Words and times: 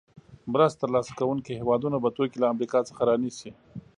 مرسته 0.53 0.79
تر 0.81 0.89
لاسه 0.95 1.11
کوونکې 1.19 1.59
هېوادونه 1.61 1.97
به 2.03 2.09
توکي 2.15 2.37
له 2.39 2.47
امریکا 2.53 2.79
څخه 2.89 3.01
رانیسي. 3.09 3.51